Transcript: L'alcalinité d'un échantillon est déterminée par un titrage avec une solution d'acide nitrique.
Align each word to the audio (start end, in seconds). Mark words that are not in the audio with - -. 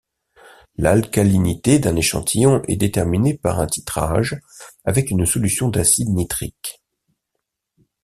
L'alcalinité 0.77 1.77
d'un 1.77 1.95
échantillon 1.95 2.63
est 2.67 2.75
déterminée 2.75 3.37
par 3.37 3.59
un 3.59 3.67
titrage 3.67 4.41
avec 4.83 5.11
une 5.11 5.27
solution 5.27 5.69
d'acide 5.69 6.09
nitrique. 6.09 6.81